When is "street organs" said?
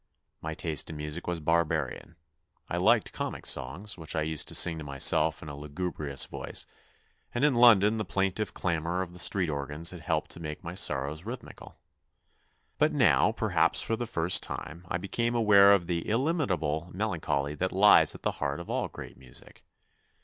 9.19-9.91